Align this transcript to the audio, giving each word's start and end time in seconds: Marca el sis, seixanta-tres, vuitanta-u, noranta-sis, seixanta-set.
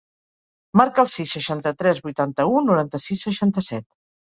Marca 0.81 1.03
el 1.03 1.11
sis, 1.17 1.35
seixanta-tres, 1.37 2.03
vuitanta-u, 2.09 2.59
noranta-sis, 2.73 3.31
seixanta-set. 3.31 3.93